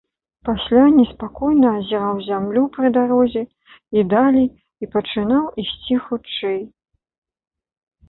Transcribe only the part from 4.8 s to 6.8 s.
і пачынаў ісці хутчэй.